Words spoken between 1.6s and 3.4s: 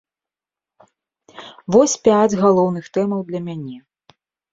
Вось пяць галоўных тэмаў для